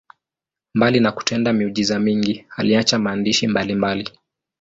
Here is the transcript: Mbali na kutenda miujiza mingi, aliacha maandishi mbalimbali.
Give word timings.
Mbali 0.73 0.99
na 0.99 1.11
kutenda 1.11 1.53
miujiza 1.53 1.99
mingi, 1.99 2.45
aliacha 2.57 2.99
maandishi 2.99 3.47
mbalimbali. 3.47 4.09